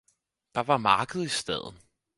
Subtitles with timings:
[0.55, 1.79] Der var marked i staden.